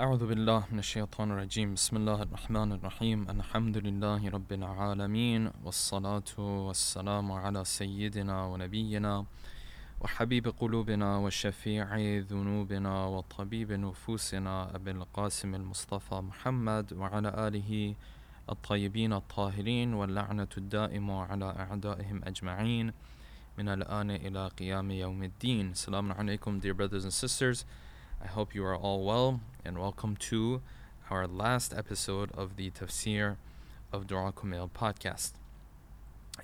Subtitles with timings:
[0.00, 1.74] أعوذ بالله من الشيطان الرجيم.
[1.74, 3.30] بسم الله الرحمن الرحيم.
[3.30, 9.24] الحمد لله رب العالمين والصلاة والسلام على سيدنا ونبينا
[10.00, 11.84] وحبيب قلوبنا وشفيع
[12.32, 17.94] ذنوبنا وطبيب نفوسنا أبي القاسم المصطفى محمد وعلى آله
[18.48, 22.92] الطيبين الطاهرين واللعنة الدائمة على أعدائهم أجمعين.
[23.58, 25.70] من الآن إلى قيام يوم الدين.
[25.70, 27.66] السلام عليكم dear brothers and sisters.
[28.22, 30.60] I hope you are all well and welcome to
[31.08, 33.36] our last episode of the Tafsir
[33.92, 35.32] of Dua Kumail podcast.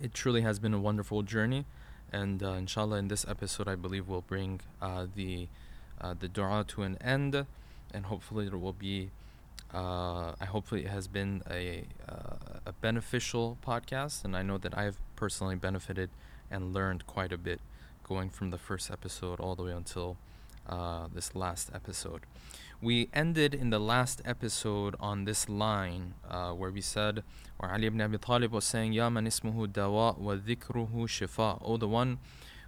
[0.00, 1.66] It truly has been a wonderful journey,
[2.10, 5.48] and uh, inshallah, in this episode, I believe we'll bring uh, the
[6.00, 7.44] uh, the dua to an end,
[7.92, 9.10] and hopefully, it will be.
[9.74, 14.76] Uh, I hopefully it has been a uh, a beneficial podcast, and I know that
[14.76, 16.08] I have personally benefited
[16.50, 17.60] and learned quite a bit,
[18.02, 20.16] going from the first episode all the way until
[20.68, 22.22] uh, this last episode.
[22.80, 27.22] We ended in the last episode on this line uh, where we said,
[27.58, 31.58] or Ali ibn Abi Talib was saying, Ya man ismuhu dawa wa dhikruhu shifa.
[31.64, 32.18] Oh, the one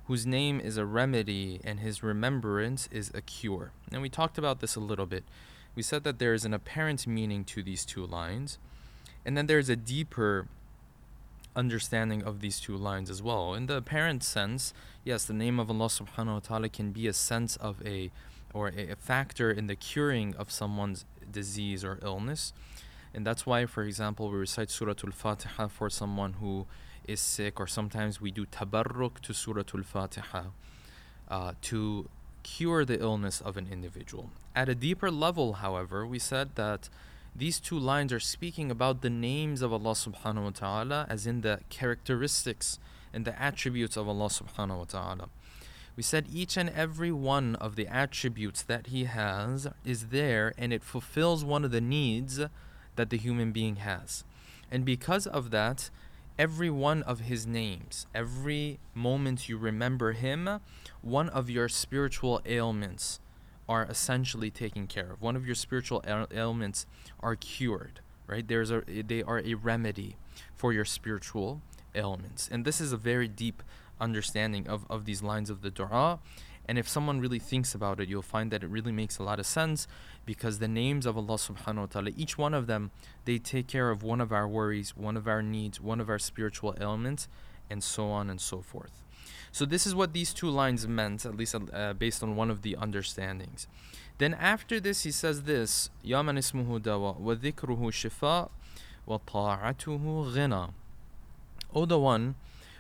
[0.07, 3.73] whose name is a remedy and his remembrance is a cure.
[3.93, 5.25] And we talked about this a little bit.
[5.75, 8.59] We said that there is an apparent meaning to these two lines,
[9.25, 10.49] and then there's a deeper
[11.59, 13.55] understanding of these two lines as well.
[13.55, 14.73] In the apparent sense,
[15.05, 18.11] yes, the name of Allah subhanahu wa ta'ala can be a sense of a
[18.55, 22.53] or a, factor in the curing of someone's disease or illness.
[23.13, 26.67] And that's why, for example, we recite Surah Al Fatiha for someone who
[27.07, 30.45] is sick, or sometimes we do tabarruk to Surah Al Fatiha
[31.29, 32.09] uh, to
[32.43, 34.31] cure the illness of an individual.
[34.55, 36.89] At a deeper level, however, we said that
[37.39, 41.43] these two lines are speaking about the names of Allah subhanahu wa ta'ala, as in
[41.43, 42.81] the characteristics
[43.13, 45.29] and the attributes of Allah subhanahu wa ta'ala.
[45.95, 50.73] We said each and every one of the attributes that He has is there and
[50.73, 52.41] it fulfills one of the needs
[52.97, 54.25] that the human being has.
[54.71, 55.91] And because of that,
[56.39, 60.61] every one of His names, every moment you remember Him,
[61.03, 63.21] one of your spiritual ailments
[63.69, 65.23] are essentially taken care of.
[65.23, 66.03] One of your spiritual
[66.33, 66.87] ailments
[67.21, 68.47] are cured, right?
[68.47, 70.17] There's a they are a remedy
[70.55, 71.61] for your spiritual
[71.95, 72.49] ailments.
[72.51, 73.63] And this is a very deep
[74.01, 76.19] understanding of, of these lines of the dua.
[76.67, 79.41] And if someone really thinks about it, you'll find that it really makes a lot
[79.41, 79.89] of sense
[80.27, 82.91] because the names of Allah subhanahu wa ta'ala, each one of them,
[83.25, 86.19] they take care of one of our worries, one of our needs, one of our
[86.19, 87.27] spiritual ailments,
[87.71, 89.03] and so on and so forth.
[89.53, 92.63] So this is what these two lines meant, at least uh, based on one of
[92.63, 93.67] the understandings.
[94.19, 98.51] Then after this, he says this: "Ya man ismuhu dawa wa dhikruhu shifa
[99.07, 100.73] wa ta'atuhu ghina."
[101.75, 102.35] O the one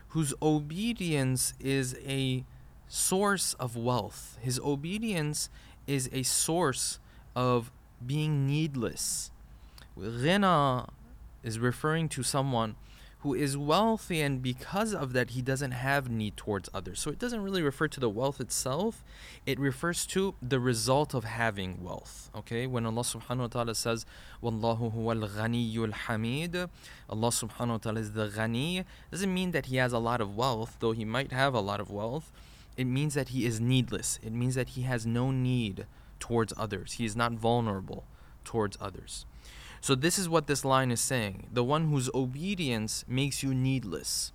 [0.09, 2.44] whose obedience is a
[2.88, 4.38] source of wealth.
[4.41, 5.50] His obedience
[5.86, 6.98] is a source
[7.36, 7.70] of
[8.04, 9.30] being needless.
[9.98, 10.88] Ghina
[11.42, 12.76] is referring to someone
[13.21, 17.01] who is wealthy and because of that he doesn't have need towards others.
[17.01, 19.03] So it doesn't really refer to the wealth itself,
[19.45, 22.31] it refers to the result of having wealth.
[22.37, 22.67] Okay?
[22.67, 24.07] When Allah subhanahu wa ta'ala says,
[24.43, 29.77] Wallahu huwa al hamid, Allah subhanahu wa ta'ala is the ghani, doesn't mean that he
[29.77, 32.33] has a lot of wealth, though he might have a lot of wealth.
[32.77, 34.21] It means that he is needless.
[34.23, 35.87] It means that he has no need
[36.21, 36.93] towards others.
[36.93, 38.05] He is not vulnerable
[38.45, 39.27] towards others.
[39.81, 44.33] So, this is what this line is saying the one whose obedience makes you needless.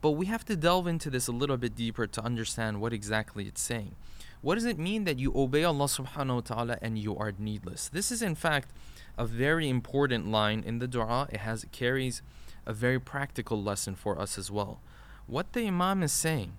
[0.00, 3.46] But we have to delve into this a little bit deeper to understand what exactly
[3.46, 3.96] it's saying.
[4.40, 7.88] What does it mean that you obey Allah subhanahu wa ta'ala and you are needless?
[7.88, 8.70] This is, in fact,
[9.18, 11.28] a very important line in the dua.
[11.30, 12.22] It has it carries
[12.64, 14.80] a very practical lesson for us as well.
[15.26, 16.54] What the Imam is saying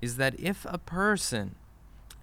[0.00, 1.56] is that if a person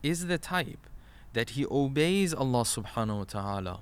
[0.02, 0.88] is the type
[1.34, 3.80] that he obeys Allah subhanahu wa ta'ala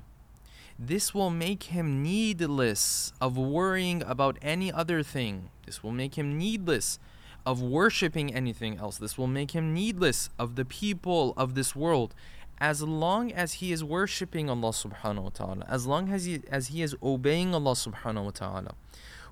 [0.84, 5.50] this will make him needless of worrying about any other thing.
[5.68, 6.98] This will make him needless
[7.46, 8.98] of worshiping anything else.
[8.98, 12.16] This will make him needless of the people of this world.
[12.60, 16.68] As long as he is worshipping Allah subhanahu wa ta'ala, as long as he, as
[16.68, 18.74] he is obeying Allah subhanahu wa ta'ala,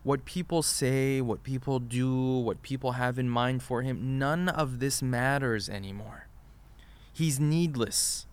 [0.03, 4.79] what people say, what people do, what people have in mind for him, none of
[4.79, 6.27] this matters anymore.
[7.11, 8.27] He's needless,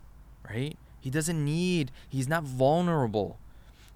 [0.49, 0.77] right?
[1.07, 3.39] He doesn't need, he's not vulnerable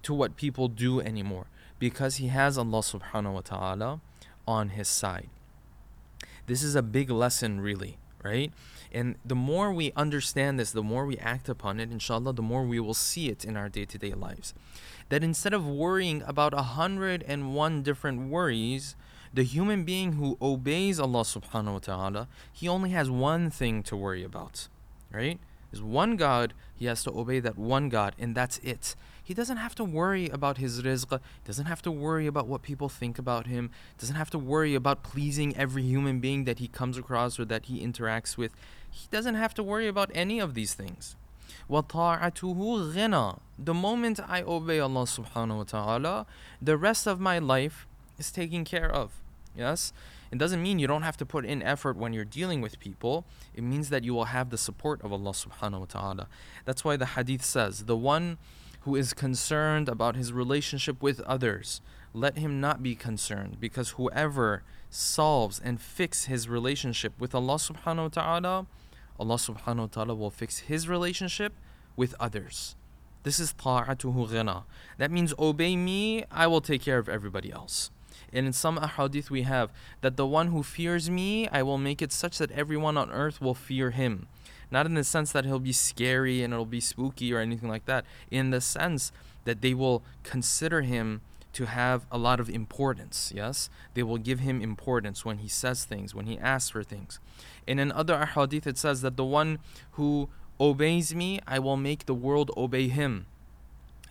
[0.03, 1.47] to what people do anymore
[1.77, 3.99] because he has Allah subhanahu wa ta'ala
[4.47, 5.27] on his side.
[6.47, 8.53] This is a big lesson, really, right?
[8.93, 12.63] And the more we understand this, the more we act upon it, inshallah, the more
[12.63, 14.53] we will see it in our day to day lives.
[15.09, 18.95] That instead of worrying about a hundred and one different worries,
[19.33, 23.97] the human being who obeys Allah subhanahu wa ta'ala, he only has one thing to
[23.97, 24.69] worry about,
[25.11, 25.41] right?
[25.70, 28.94] There's one God, he has to obey that one God, and that's it.
[29.22, 32.62] He doesn't have to worry about his rizq, he doesn't have to worry about what
[32.62, 36.68] people think about him, doesn't have to worry about pleasing every human being that he
[36.68, 38.54] comes across or that he interacts with.
[38.88, 41.16] He doesn't have to worry about any of these things.
[41.68, 46.26] وَطَاعَتُهُ غِنَى The moment I obey Allah subhanahu wa ta'ala,
[46.62, 47.86] the rest of my life
[48.18, 49.20] is taken care of.
[49.56, 49.92] Yes?
[50.31, 53.25] It doesn't mean you don't have to put in effort when you're dealing with people.
[53.53, 56.27] It means that you will have the support of Allah subhanahu wa ta'ala.
[56.63, 58.37] That's why the hadith says, the one
[58.81, 61.81] who is concerned about his relationship with others,
[62.13, 68.03] let him not be concerned because whoever solves and fix his relationship with Allah subhanahu
[68.03, 68.65] wa ta'ala,
[69.19, 71.53] Allah subhanahu wa ta'ala will fix his relationship
[71.95, 72.75] with others.
[73.23, 74.63] This is ta'atuhu ghina.
[74.97, 77.91] That means obey me, I will take care of everybody else.
[78.33, 82.01] And in some ahadith we have that the one who fears me, I will make
[82.01, 84.27] it such that everyone on earth will fear him.
[84.71, 87.85] Not in the sense that he'll be scary and it'll be spooky or anything like
[87.85, 88.05] that.
[88.29, 89.11] In the sense
[89.43, 91.21] that they will consider him
[91.53, 93.33] to have a lot of importance.
[93.35, 93.69] Yes?
[93.93, 97.19] They will give him importance when he says things, when he asks for things.
[97.67, 99.59] And in other ahadith it says that the one
[99.91, 100.29] who
[100.59, 103.25] obeys me, I will make the world obey him.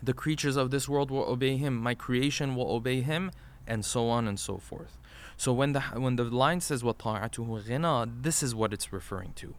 [0.03, 1.77] The creatures of this world will obey him.
[1.77, 3.31] My creation will obey him
[3.67, 4.99] and so on and so forth.
[5.37, 9.33] So when the when the line says wa ta'atuhu ghina, this is what it's referring
[9.37, 9.55] to.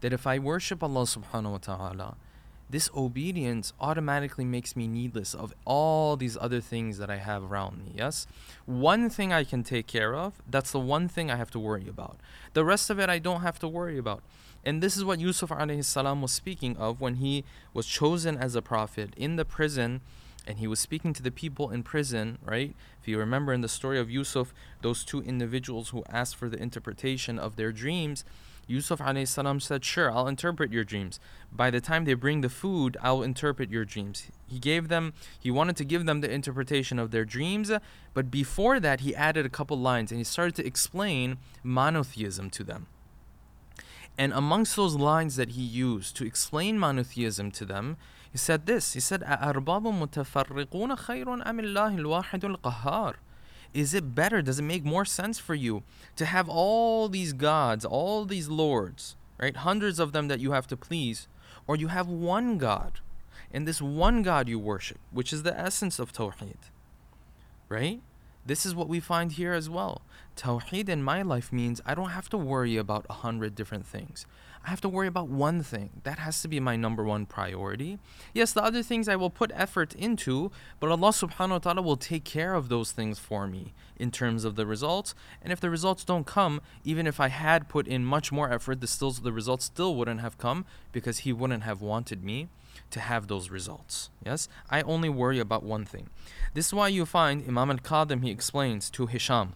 [0.00, 2.16] That if I worship Allah subhanahu wa ta'ala,
[2.68, 7.78] this obedience automatically makes me needless of all these other things that I have around
[7.78, 7.92] me.
[7.94, 8.26] Yes?
[8.66, 11.88] One thing I can take care of, that's the one thing I have to worry
[11.88, 12.18] about.
[12.54, 14.22] The rest of it I don't have to worry about.
[14.64, 17.44] And this is what Yusuf alayhi salam was speaking of when he
[17.74, 20.00] was chosen as a prophet in the prison
[20.46, 22.74] and he was speaking to the people in prison, right?
[23.00, 24.52] If you remember in the story of Yusuf,
[24.82, 28.24] those two individuals who asked for the interpretation of their dreams,
[28.66, 31.20] Yusuf salam said, Sure, I'll interpret your dreams.
[31.52, 34.28] By the time they bring the food, I'll interpret your dreams.
[34.46, 37.70] He gave them, he wanted to give them the interpretation of their dreams,
[38.14, 42.64] but before that, he added a couple lines and he started to explain monotheism to
[42.64, 42.86] them.
[44.16, 47.96] And amongst those lines that he used to explain monotheism to them,
[48.33, 48.93] he said this.
[48.93, 53.15] He said, أَأَرْبَابٌ مُتَفَرِّقُونَ خَيْرٌ أَمِ اللَّهِ الْوَاحِدُ الْقَهَّارُ
[53.73, 55.83] Is it better, does it make more sense for you
[56.15, 59.55] to have all these gods, all these lords, right?
[59.55, 61.27] Hundreds of them that you have to please,
[61.65, 62.99] or you have one God,
[63.51, 66.69] and this one God you worship, which is the essence of Tawheed,
[67.67, 68.01] right?
[68.45, 70.01] This is what we find here as well.
[70.35, 74.25] Tawheed in my life means I don't have to worry about a hundred different things.
[74.64, 76.00] I have to worry about one thing.
[76.04, 77.98] That has to be my number one priority.
[78.32, 80.50] Yes, the other things I will put effort into,
[80.80, 84.42] but Allah subhanahu wa ta'ala will take care of those things for me in terms
[84.42, 85.14] of the results.
[85.42, 88.80] And if the results don't come, even if I had put in much more effort,
[88.80, 92.48] the still the results still wouldn't have come because He wouldn't have wanted me
[92.90, 94.08] to have those results.
[94.24, 94.48] Yes?
[94.70, 96.08] I only worry about one thing.
[96.54, 99.54] This is why you find Imam al-Kadhim he explains to Hisham,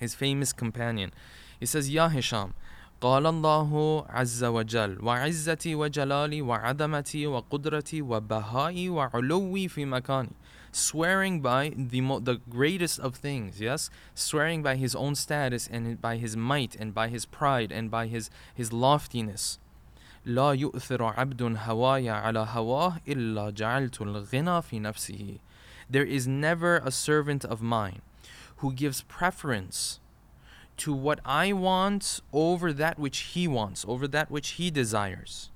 [0.00, 1.12] his famous companion.
[1.60, 2.54] He says, Ya Hisham,
[3.01, 10.29] قال الله عز وجل وعزتي وجلالي وعظمتي وقدرتي وبهائي وعلوي في مكاني
[10.71, 15.99] swearing by the mo- the greatest of things yes swearing by his own status and
[16.01, 19.57] by his might and by his pride and by his his loftiness
[20.25, 25.37] لا يؤثر عبد هواي على هواه إلا جعلت الغنى في نفسه
[25.89, 28.01] There is never a servant of mine
[28.57, 29.99] who gives preference
[30.78, 35.50] to what I want over that which he wants, over that which he desires,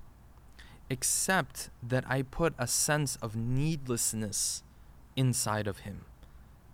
[0.88, 4.62] except that I put a sense of needlessness
[5.16, 6.04] inside of him.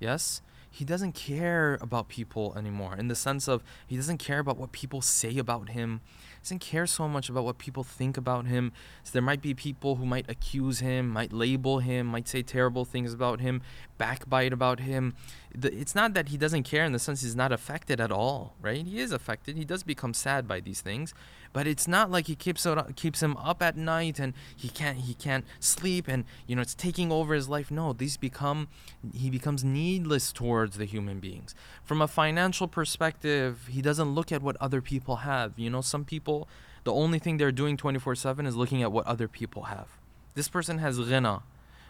[0.01, 0.43] Yes?
[0.71, 4.73] He doesn't care about people anymore in the sense of he doesn't care about what
[4.73, 6.03] people say about him
[6.47, 8.73] doesn't care so much about what people think about him.
[9.03, 12.85] So there might be people who might accuse him, might label him, might say terrible
[12.85, 13.63] things about him,
[13.99, 15.15] backbite about him.
[15.61, 18.87] It's not that he doesn't care in the sense he's not affected at all, right?
[18.87, 19.57] He is affected.
[19.57, 21.15] He does become sad by these things,
[21.53, 25.15] but it's not like he keeps keeps him up at night and he can't he
[25.15, 27.71] can't sleep and you know it's taking over his life.
[27.71, 28.69] No, these become
[29.15, 31.55] he becomes needless towards the human beings.
[31.83, 35.59] From a financial perspective, he doesn't look at what other people have.
[35.59, 39.28] You know, some people the only thing they're doing 24/7 is looking at what other
[39.28, 39.88] people have.
[40.34, 41.44] This person has ghina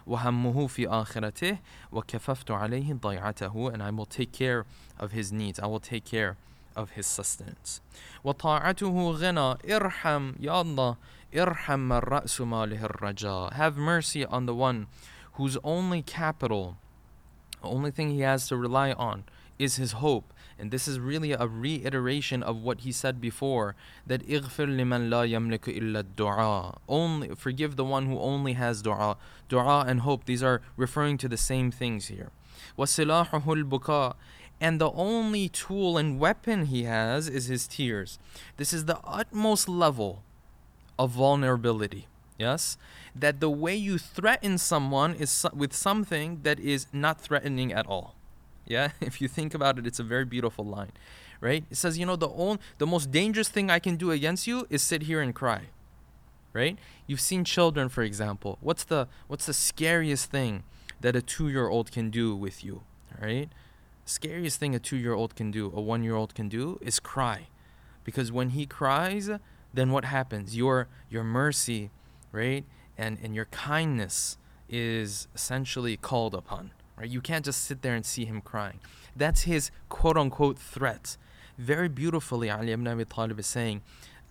[0.07, 1.57] وهمه في آخرته
[1.91, 4.65] وكففت عليه ضيعته and I will take care
[4.99, 5.59] of his needs.
[5.59, 6.37] I will take care
[6.75, 7.81] of his sustenance.
[8.23, 10.97] وطاعته غنى ارحم يا الله
[11.35, 14.87] ارحم من رأس ماله الرجاء Have mercy on the one
[15.33, 16.77] whose only capital,
[17.61, 19.23] the only thing he has to rely on
[19.59, 20.33] is his hope.
[20.57, 25.25] And this is really a reiteration of what he said before that اغفر لمن لا
[25.25, 26.77] يملك إلا الدعاء.
[26.87, 29.17] Only forgive the one who only has dua.
[29.49, 32.31] Dua and hope, these are referring to the same things here.
[32.77, 34.15] وسلاحه البكاء.
[34.59, 38.19] And the only tool and weapon he has is his tears.
[38.57, 40.23] This is the utmost level
[40.99, 42.07] of vulnerability.
[42.37, 42.77] Yes?
[43.15, 48.14] That the way you threaten someone is with something that is not threatening at all.
[48.66, 50.92] Yeah, if you think about it, it's a very beautiful line,
[51.40, 51.64] right?
[51.70, 54.66] It says, you know, the only, the most dangerous thing I can do against you
[54.70, 55.62] is sit here and cry,
[56.52, 56.78] right?
[57.06, 58.58] You've seen children, for example.
[58.60, 60.64] What's the what's the scariest thing
[61.00, 62.82] that a two-year-old can do with you,
[63.20, 63.48] right?
[64.04, 67.48] Scariest thing a two-year-old can do, a one-year-old can do, is cry,
[68.04, 69.30] because when he cries,
[69.74, 70.56] then what happens?
[70.56, 71.90] Your your mercy,
[72.32, 72.64] right,
[72.98, 77.09] and and your kindness is essentially called upon Right?
[77.09, 78.79] You can't just sit there and see him crying.
[79.15, 81.17] That's his quote unquote threat.
[81.57, 83.81] Very beautifully, Ali ibn Abi Talib is saying,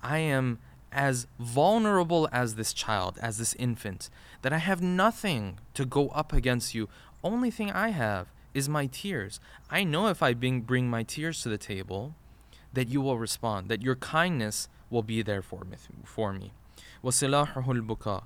[0.02, 0.58] I am
[0.92, 4.10] as vulnerable as this child, as this infant,
[4.42, 6.88] that I have nothing to go up against you.
[7.22, 9.38] Only thing I have is my tears.
[9.70, 12.14] I know if I bring, bring my tears to the table,
[12.72, 15.76] that you will respond, that your kindness will be there for me.
[16.04, 16.52] For me.
[17.04, 18.24] وسلاحه البكاء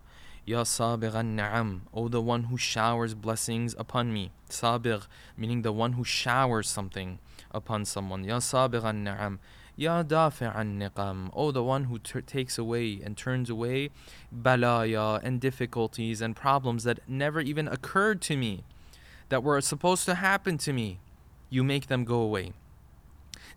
[0.50, 4.32] Ya Sabigh an-Na'am, O the one who showers blessings upon me.
[4.50, 5.06] Sabigh,
[5.38, 7.20] meaning the one who showers something
[7.52, 8.24] upon someone.
[8.24, 9.38] Ya Sabigh an-Na'am.
[9.76, 13.92] Ya Dafi' an-Niqam, O the one who ter- takes away and turns away
[14.36, 18.64] balaya and difficulties and problems that never even occurred to me,
[19.30, 21.00] that were supposed to happen to me.
[21.52, 22.54] You make them go away.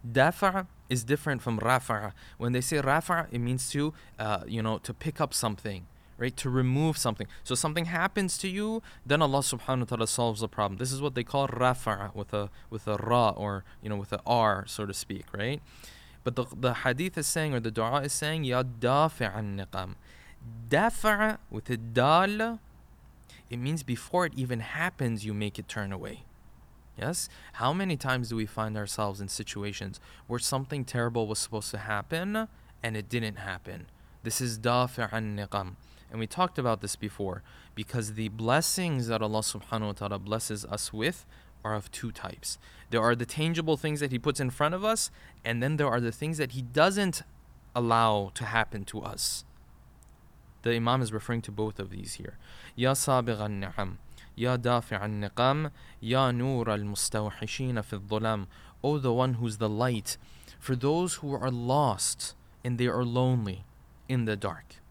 [0.07, 2.13] Dafa' is different from rafa'.
[2.37, 5.87] When they say rafa', it means to, uh, you know, to pick up something
[6.19, 6.37] right?
[6.37, 7.27] To remove something.
[7.45, 10.79] So something happens to you, then Allah subhanahu wa ta'ala solves the problem.
[10.79, 14.13] This is what they call rafa' with a with a ra or you know with
[14.13, 15.61] a r so to speak, right?
[16.25, 19.95] But the the hadith is saying or the dua is saying ya dafi' an niqam.
[20.69, 22.59] Dafa' with a dal
[23.51, 26.25] it means before it even happens you make it turn away.
[26.99, 27.29] Yes?
[27.55, 31.79] How many times do we find ourselves in situations where something terrible was supposed to
[31.79, 32.49] happen
[32.83, 33.87] and it didn't happen?
[34.23, 35.77] This is dafi' an niqam.
[36.13, 37.43] And we talked about this before
[37.75, 41.25] because the blessings that Allah subhanahu wa ta'ala blesses us with
[41.65, 42.59] are of two types.
[42.91, 45.11] There are the tangible things that He puts in front of us,
[45.43, 47.23] and then there are the things that He doesn't
[47.75, 49.47] allow to happen to us.
[50.63, 52.37] The Imam is referring to both of these here.
[52.77, 53.97] Ya sabigh al-ni'am,
[54.37, 58.49] Ya dafi' al-niqam, Ya nur al-mustawhishina fi dhulam.
[58.85, 60.19] O the one who's the light
[60.59, 63.65] for those who are lost and they are lonely
[64.09, 64.82] in the dark.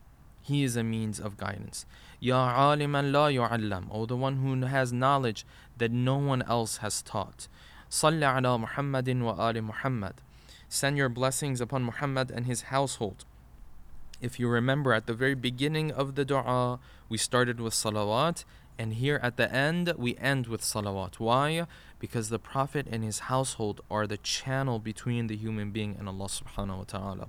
[0.41, 1.85] He is a means of guidance.
[2.19, 5.45] Ya aliman la yu'allam, O the one who has knowledge
[5.77, 7.47] that no one else has taught.
[7.89, 10.15] Salli ala Muhammadin wa ali Muhammad.
[10.69, 13.25] Send your blessings upon Muhammad and his household.
[14.21, 16.79] If you remember at the very beginning of the dua,
[17.09, 18.45] we started with salawat,
[18.77, 21.15] and here at the end, we end with salawat.
[21.15, 21.65] Why?
[21.99, 26.27] Because the Prophet and his household are the channel between the human being and Allah
[26.27, 27.27] subhanahu wa ta'ala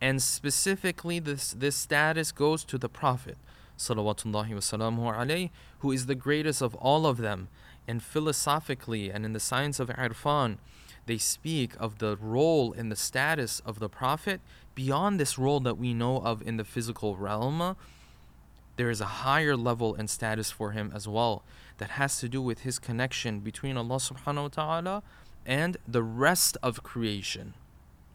[0.00, 3.38] and specifically this this status goes to the prophet
[3.78, 5.50] salawatullahi wasallamu
[5.80, 7.48] who is the greatest of all of them.
[7.88, 10.58] And philosophically and in the science of irfan
[11.06, 14.40] they speak of the role and the status of the prophet
[14.74, 17.76] beyond this role that we know of in the physical realm.
[18.74, 21.44] There is a higher level and status for him as well
[21.78, 25.02] that has to do with his connection between Allah subhanahu wa ta'ala
[25.46, 27.54] and the rest of creation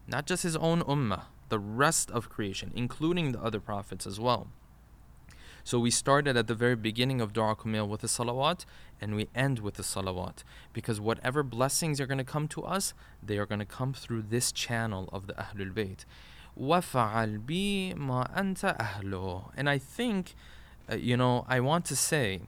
[0.08, 4.49] not just his own ummah the rest of creation, including the other prophets as well.
[5.65, 8.65] So we started at the very beginning of Dua Kumail with the salawat
[9.01, 12.95] and we end with the salawat because whatever blessings are going to come to us,
[13.21, 16.05] they are going to come through this channel of the Ahlul Bayt.
[16.57, 20.35] وَفَعَلْ بِي مَا أَنْتَ أَهْلُهُ And I think,
[20.91, 22.43] uh, you know, I want to say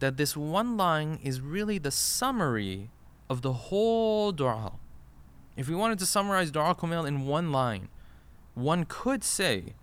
[0.00, 2.90] that this one line is really the summary
[3.30, 4.72] of the whole dua.
[5.56, 7.88] If we wanted to summarize Dua Kumail in one line,
[8.54, 9.74] one could say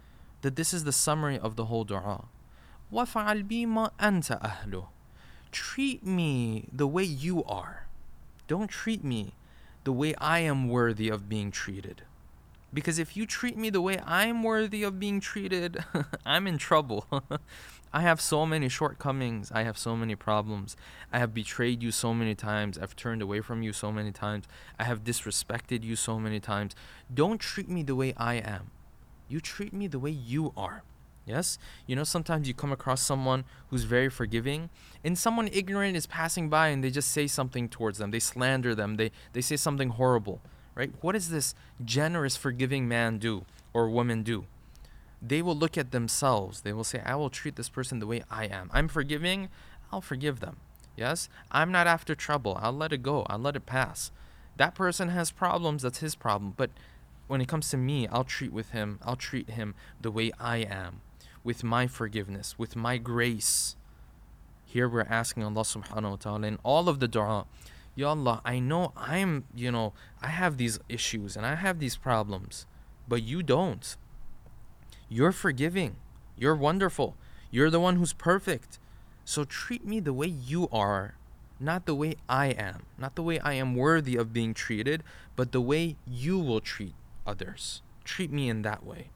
[0.41, 2.25] that this is the summary of the whole dua.
[2.91, 4.87] وَفَعَلْ بِي مَا أَنْتَ أَهْلُهُ
[5.51, 7.87] Treat me the way you are.
[8.47, 9.33] Don't treat me
[9.83, 12.03] the way I am worthy of being treated.
[12.73, 15.83] Because if you treat me the way I'm worthy of being treated,
[16.25, 17.05] I'm in trouble.
[17.92, 19.50] I have so many shortcomings.
[19.52, 20.76] I have so many problems.
[21.12, 22.78] I have betrayed you so many times.
[22.78, 24.44] I've turned away from you so many times.
[24.78, 26.74] I have disrespected you so many times.
[27.12, 28.70] Don't treat me the way I am.
[29.28, 30.82] You treat me the way you are.
[31.24, 31.58] Yes?
[31.86, 34.70] You know, sometimes you come across someone who's very forgiving,
[35.04, 38.10] and someone ignorant is passing by and they just say something towards them.
[38.10, 38.96] They slander them.
[38.96, 40.40] They, they say something horrible,
[40.74, 40.90] right?
[41.02, 41.54] What does this
[41.84, 44.46] generous, forgiving man do or woman do?
[45.20, 46.60] They will look at themselves.
[46.60, 48.70] They will say, I will treat this person the way I am.
[48.72, 49.48] I'm forgiving,
[49.92, 50.56] I'll forgive them.
[50.96, 51.28] Yes?
[51.50, 52.58] I'm not after trouble.
[52.60, 53.22] I'll let it go.
[53.28, 54.10] I'll let it pass.
[54.56, 56.54] That person has problems, that's his problem.
[56.56, 56.70] But
[57.28, 60.58] when it comes to me, I'll treat with him, I'll treat him the way I
[60.58, 61.00] am
[61.44, 63.76] with my forgiveness, with my grace.
[64.64, 67.46] Here we're asking Allah subhanahu wa ta'ala in all of the dua,
[67.94, 71.96] Ya Allah, I know I'm, you know, I have these issues and I have these
[71.96, 72.66] problems,
[73.08, 73.96] but you don't.
[75.09, 75.95] You're forgiving.
[76.37, 77.15] You're wonderful.
[77.51, 78.79] You're the one who's perfect.
[79.25, 81.15] So treat me the way you are,
[81.59, 85.03] not the way I am, not the way I am worthy of being treated,
[85.35, 86.93] but the way you will treat
[87.25, 87.81] others.
[88.03, 89.09] Treat me in that way.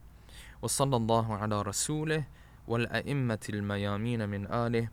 [0.62, 2.24] وصلى الله على رسوله
[2.68, 4.88] والأئمة الميامين من آله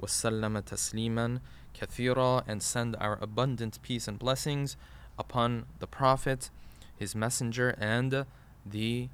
[0.00, 1.40] وسلم تسليما
[1.74, 4.76] كثيرا and send our abundant peace and blessings
[5.18, 6.50] upon the Prophet,
[6.96, 8.26] his messenger, and
[8.64, 9.08] the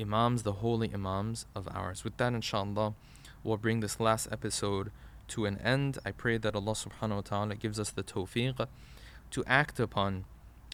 [0.00, 2.04] Imams, the holy Imams of ours.
[2.04, 2.94] With that, inshallah,
[3.44, 4.90] we'll bring this last episode
[5.28, 5.98] to an end.
[6.04, 8.66] I pray that Allah subhanahu wa ta'ala gives us the tawfiq
[9.30, 10.24] to act upon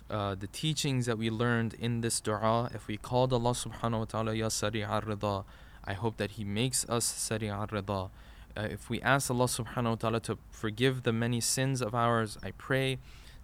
[0.09, 4.05] uh, the teachings that we learned in this dua, if we called Allah subhanahu wa
[4.05, 5.47] ta'ala Ya Sari al
[5.85, 9.95] I hope that He makes us Sari al Uh, if we ask Allah subhanahu wa
[9.97, 12.99] ta'ala to forgive the many sins of ours, I pray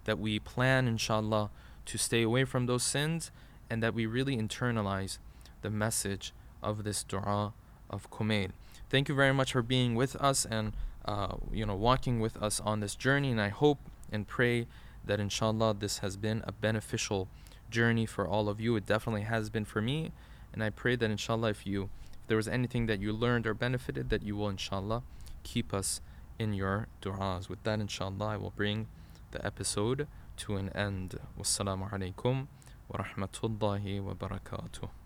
[0.05, 1.49] that we plan, inshallah,
[1.85, 3.31] to stay away from those sins
[3.69, 5.19] and that we really internalize
[5.63, 7.53] the message of this dua
[7.89, 8.51] of Kumail.
[8.89, 10.73] Thank you very much for being with us and
[11.05, 13.79] uh, you know walking with us on this journey and I hope
[14.11, 14.67] and pray
[15.05, 17.27] that inshallah this has been a beneficial
[17.69, 18.75] journey for all of you.
[18.75, 20.11] It definitely has been for me.
[20.53, 21.89] And I pray that inshallah if you
[22.21, 25.03] if there was anything that you learned or benefited that you will inshallah
[25.43, 25.99] keep us
[26.39, 27.49] in your du'as.
[27.49, 28.87] With that inshallah I will bring
[29.31, 31.19] the episode to an end.
[31.37, 32.47] Wassalamu alaikum
[32.87, 35.02] wa rahmatullahi wa barakatuh.